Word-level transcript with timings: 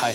Tu 0.00 0.08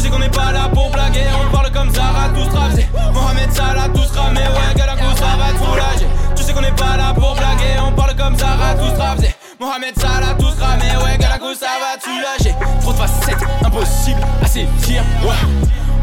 sais 0.00 0.08
qu'on 0.08 0.18
n'est 0.18 0.30
pas 0.30 0.50
là 0.52 0.70
pour 0.72 0.90
blaguer, 0.90 1.26
on 1.38 1.52
parle 1.54 1.70
comme 1.72 1.94
Zara, 1.94 2.30
tous 2.30 2.48
faisait 2.48 2.88
Mohamed 3.12 3.52
Salah, 3.52 3.88
tous 3.92 4.10
ramés, 4.16 4.40
ouais, 4.40 4.74
Galago, 4.74 5.14
ça 5.14 5.36
va 5.36 5.52
te 5.52 5.58
soulager. 5.62 6.06
Tu 6.36 6.42
sais 6.42 6.54
qu'on 6.54 6.62
n'est 6.62 6.70
pas 6.70 6.96
là 6.96 7.12
pour 7.12 7.34
blaguer, 7.34 7.78
on 7.86 7.92
parle 7.92 8.16
comme 8.16 8.38
Zara, 8.38 8.74
tous 8.74 8.92
faisait 8.92 9.36
Mohamed 9.60 9.98
Salah, 9.98 10.34
tous 10.38 10.58
ramés, 10.58 10.96
ouais, 11.04 11.18
Galago, 11.18 11.52
ça 11.52 11.66
va 11.66 11.98
te 11.98 12.04
soulager. 12.04 12.56
Trop 12.80 12.92
de 12.92 12.96
facettes, 12.96 13.44
impossible 13.62 14.22
à 14.42 14.46
saisir, 14.46 15.04
ouais. 15.22 15.36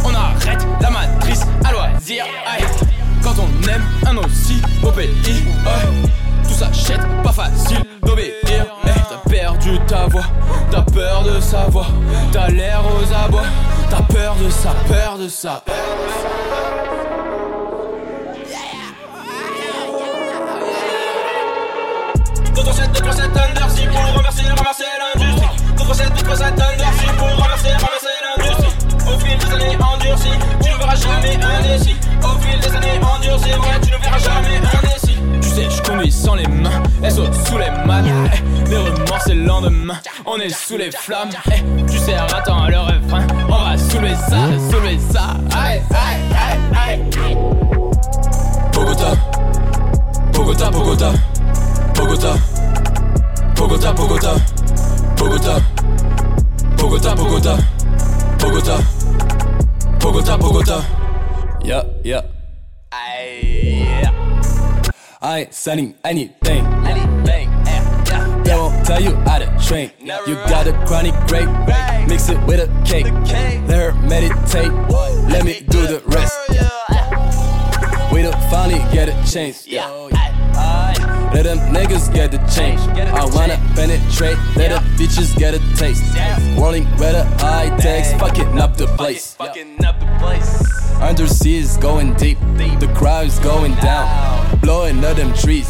On 0.05 0.13
arrête 0.13 0.65
la 0.79 0.89
matrice 0.91 1.18
pays, 4.99 5.43
tout 6.43 6.53
s'achète, 6.53 6.99
pas 7.23 7.31
facile 7.31 7.83
d'obéir. 8.03 8.65
T'as 8.83 9.29
perdu 9.29 9.79
ta 9.87 10.07
voix, 10.07 10.25
t'as 10.71 10.81
peur 10.81 11.23
de 11.23 11.39
sa 11.39 11.67
voix, 11.67 11.87
t'as 12.31 12.49
l'air 12.49 12.81
aux 12.85 13.25
abois, 13.25 13.43
t'as 13.89 14.01
peur 14.13 14.35
de 14.35 14.49
peur 14.91 15.17
de 15.17 15.29
sa. 15.29 15.63
Contre 15.65 16.48
Au 32.23 32.39
fil 32.39 32.59
des 32.59 32.75
années 32.75 32.99
endurcies, 33.01 33.51
ouais, 33.51 33.79
tu 33.81 33.91
ne 33.91 33.97
verras 33.97 34.17
jamais 34.17 34.57
indécis. 34.57 35.17
Tu 35.41 35.49
sais, 35.49 35.69
je 35.69 35.81
conduis 35.81 36.11
sans 36.11 36.35
les 36.35 36.47
mains, 36.47 36.83
SO 37.09 37.25
sous 37.47 37.57
les 37.57 37.71
mains. 37.85 38.03
Les 38.69 38.77
remords, 38.77 39.21
c'est 39.25 39.35
le 39.35 39.45
lendemain, 39.45 39.99
on 40.25 40.37
est 40.37 40.49
sous 40.49 40.77
les 40.77 40.91
flammes. 40.91 41.29
Eh, 41.51 41.63
tu 41.89 41.97
sais, 41.97 42.13
attends 42.13 42.67
le 42.67 42.77
refrain, 42.77 43.25
on 43.47 43.63
va 43.63 43.77
soulever 43.77 44.15
ça, 44.15 44.37
soulever 44.69 44.99
ça. 45.11 45.37
Aïe, 45.57 45.81
aïe, 45.91 46.21
aïe, 46.87 47.01
aïe. 47.27 47.37
Bogota, 48.73 49.11
Bogota, 50.33 50.69
Bogota, 50.71 51.11
Bogota, 51.95 52.33
Bogota, 53.55 53.93
Bogota, 53.93 54.33
Bogota, 55.17 55.55
Bogota, 56.77 57.15
Bogota, 57.15 57.57
Bogota, 58.39 58.77
Bogota, 59.99 60.37
Bogota. 60.37 60.98
Yeah, 61.61 61.83
yeah. 62.03 62.21
Aye, 62.91 64.05
I 65.21 65.39
ain't 65.39 65.53
selling 65.53 65.95
anything. 66.03 66.65
Anything. 66.85 67.49
They 68.43 68.55
won't 68.55 68.85
tell 68.85 69.01
you 69.01 69.15
how 69.27 69.39
to 69.39 69.45
train. 69.67 69.91
You 69.99 70.35
got 70.47 70.67
a 70.67 70.73
chronic 70.87 71.13
grape, 71.27 71.49
mix 72.07 72.29
it 72.29 72.41
with 72.47 72.61
a 72.61 72.67
cake. 72.85 73.05
Let 73.67 73.93
her 73.93 73.93
meditate. 74.07 74.71
Let 75.29 75.43
me 75.43 75.59
do 75.69 75.85
the 75.85 76.01
rest. 76.07 76.35
We 78.11 78.21
don't 78.23 78.41
finally 78.49 78.79
get 78.93 79.09
a 79.09 79.31
change. 79.31 79.67
Let 81.31 81.43
them 81.43 81.59
niggas 81.73 82.11
get 82.13 82.31
the 82.31 82.39
change. 82.55 82.79
I 82.81 83.25
wanna 83.35 83.57
penetrate, 83.75 84.37
let 84.55 84.69
the 84.71 84.79
bitches 84.97 85.37
get 85.37 85.53
a 85.53 85.59
taste. 85.75 86.03
Rolling 86.57 86.85
where 86.97 87.13
the 87.13 87.25
high 87.37 87.69
takes, 87.77 88.13
fucking 88.13 88.57
up 88.59 88.77
the 88.77 88.87
place. 88.87 89.35
Fucking 89.35 89.83
up 89.85 89.99
the 89.99 90.07
place. 90.19 90.78
Undersea 91.01 91.57
is 91.57 91.77
going 91.77 92.13
deep, 92.15 92.37
the 92.79 92.93
crowd 92.95 93.25
is 93.25 93.39
going 93.39 93.73
down, 93.75 94.59
blowing 94.59 95.03
up 95.03 95.15
them 95.15 95.33
trees. 95.33 95.67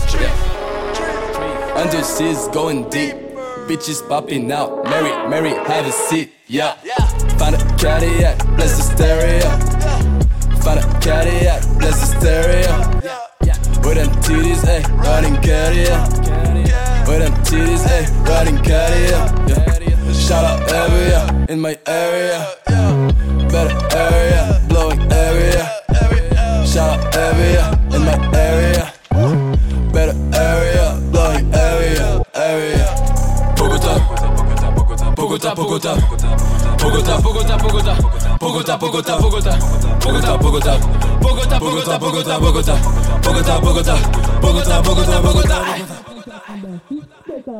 Undersea 1.76 2.30
is 2.30 2.48
going 2.50 2.90
deep, 2.90 3.16
bitches 3.68 4.08
popping 4.10 4.52
out. 4.52 4.84
Mary, 4.86 5.30
Mary, 5.30 5.52
have 5.52 5.86
a 5.86 5.92
seat, 5.92 6.34
yeah. 6.48 6.74
Find 7.38 7.56
a 7.56 7.60
Cadillac, 7.78 8.38
bless 8.58 8.78
the 8.78 8.84
stereo. 8.96 9.50
Find 10.62 10.80
a 10.80 11.00
Cadillac, 11.00 11.62
bless 11.78 12.00
the 12.02 12.20
stereo. 12.20 13.00
With 13.88 13.96
them 13.96 14.10
titties, 14.24 14.66
ayy, 14.66 14.84
riding 14.98 15.36
Cadillac. 15.42 16.10
With 17.08 17.20
them 17.20 17.34
titties, 17.44 17.86
ayy, 17.88 18.28
riding 18.28 18.58
Cadillac. 18.64 20.14
Shout 20.14 20.44
out 20.44 20.72
area 20.72 21.46
in 21.50 21.60
my 21.62 21.78
area. 21.88 22.46
Better 23.50 23.96
area. 23.96 24.69
Area 27.20 27.68
in 27.92 28.02
my 28.06 28.16
area. 28.34 28.94
Better 29.92 30.16
area, 30.34 30.86
blowing 31.12 31.54
area, 31.54 32.24
area. 32.34 32.88
Bogota, 33.58 33.94
Bogota, 35.16 35.56
Bogota, 35.56 35.96
Bogota, 36.78 37.20
Bogota, 37.22 37.58
Bogota, 37.58 37.96
Bogota, 38.40 38.78
Bogota, 38.78 39.18
Bogota, 39.18 39.58
Bogota, 40.00 40.38
Bogota, 40.38 40.78
Bogota, 41.20 41.60
Bogota, 41.60 42.00
Bogota, 42.00 42.40
Bogota, 42.40 42.40
Bogota, 42.40 43.60
Bogota, 43.60 44.00
Bogota, 44.40 44.82
Bogota, 44.82 45.22
Bogota. 45.22 45.99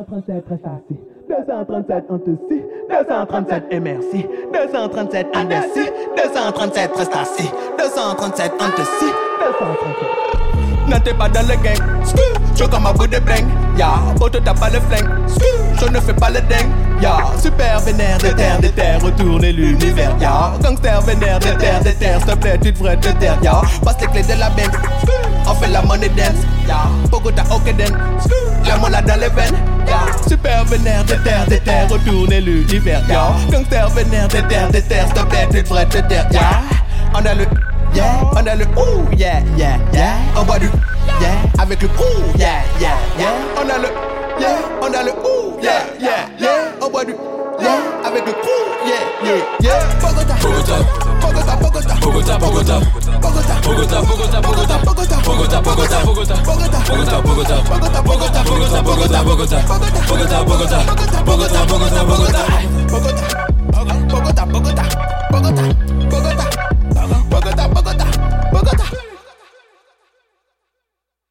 237 0.00 0.44
reste 0.48 0.64
assis. 0.64 0.98
237 1.28 2.04
on 2.08 2.18
te 2.18 2.30
suit. 2.48 2.64
237 2.88 3.64
et 3.70 3.80
merci. 3.80 4.26
237 4.52 5.26
indécis. 5.36 5.90
237 6.16 6.90
reste 6.96 7.16
assis. 7.16 7.50
237 7.78 8.52
on 8.54 8.70
te 8.70 8.80
suit. 8.80 9.12
237. 9.40 10.88
N'entez 10.88 11.12
pas 11.12 11.28
dans 11.28 11.42
le 11.42 11.54
gang. 11.62 11.76
Je 12.56 12.64
comme 12.64 12.86
un 12.86 12.92
bout 12.92 13.06
de 13.06 13.18
bling. 13.18 13.46
Ya, 13.76 13.92
Boto 14.18 14.40
t'as 14.40 14.54
pas 14.54 14.70
le 14.70 14.80
flingue. 14.80 15.08
Je 15.78 15.86
ne 15.86 16.00
fais 16.00 16.14
pas 16.14 16.30
le 16.30 16.40
dingue. 16.40 16.70
Ya, 17.02 17.18
super 17.38 17.80
vénère 17.80 18.18
de 18.18 18.28
terre, 18.28 18.60
de 18.60 18.68
terre, 18.68 19.02
retourner 19.02 19.52
l'univers. 19.52 20.16
Ya, 20.18 20.52
gangster 20.62 21.00
vénère 21.02 21.38
de 21.38 21.58
terre, 21.58 21.80
de 21.82 21.90
terre, 21.90 22.18
s'il 22.20 22.30
te 22.30 22.36
plaît, 22.38 22.58
tu 22.62 22.72
devrais 22.72 22.96
te 22.96 23.08
taire. 23.18 23.38
Ya, 23.42 23.60
passe 23.84 24.00
les 24.00 24.06
clés 24.08 24.22
de 24.22 24.38
la 24.38 24.48
banque. 24.50 24.76
On 25.46 25.54
fait 25.54 25.70
la 25.70 25.82
money 25.82 26.08
dance. 26.10 26.44
Ya, 26.66 26.88
Bogota, 27.10 27.42
Okeden. 27.50 27.96
Skou, 28.18 28.34
La 28.66 28.76
mola 28.78 29.00
dans 29.02 29.20
les 29.20 29.28
veines. 29.28 29.56
Super 30.28 30.64
vénère 30.64 31.04
de 31.04 31.14
terre, 31.14 31.46
de 31.48 31.56
terre, 31.56 31.88
retournez 31.88 32.40
l'univers, 32.40 33.02
yo. 33.08 33.50
Gangster 33.50 33.88
vénère 33.90 34.28
de 34.28 34.40
terre, 34.48 34.70
de 34.70 34.80
terre, 34.80 35.08
stop 35.10 35.28
plaît, 35.28 35.48
tu 35.50 35.62
devrais 35.62 35.86
te 35.86 35.98
On 37.14 37.26
a 37.26 37.34
le, 37.34 37.46
yeah, 37.94 38.20
on 38.32 38.46
a 38.46 38.54
le, 38.54 38.64
ouh, 38.76 39.08
yeah, 39.16 39.42
yeah, 39.56 39.78
yeah. 39.92 40.14
On 40.36 40.44
boit 40.44 40.58
du, 40.58 40.70
yeah, 41.20 41.28
avec 41.58 41.82
le 41.82 41.88
ouh, 41.88 42.38
yeah, 42.38 42.62
yeah, 42.80 42.94
yeah. 43.18 43.32
On 43.56 43.68
a 43.68 43.78
le, 43.78 43.88
yeah, 44.40 44.56
on 44.80 44.94
a 44.94 45.02
le, 45.02 45.10
ouh, 45.10 45.58
yeah, 45.60 45.82
yeah, 46.00 46.28
yeah. 46.38 46.72
On 46.80 46.88
boit 46.88 47.04
du, 47.04 47.14
yeah, 47.60 47.80
avec 48.06 48.24
le 48.26 48.32
ouh, 48.32 48.86
yeah, 48.86 48.94
yeah, 49.24 49.42
yeah. 49.60 49.80
Bogota, 50.00 50.34
Bogota 51.20 51.56
Bogota, 52.00 52.38
Bogota. 52.38 52.80
Bogota, 53.20 53.60
Bogota 53.60 54.40
Bogota, 54.40 54.40
Bogota 54.40 54.78
Bogota, 54.80 55.60
Bogota 55.60 56.00
Bogota, 56.00 56.34
Bogota. 56.44 56.79
Bogota, 59.40 59.62
Bogota, 59.66 60.44
Bogota, 60.44 60.44
Bogota, 60.44 61.24
Bogota, 61.24 61.64
Bogota, 61.64 62.04
Bogota. 62.04 62.69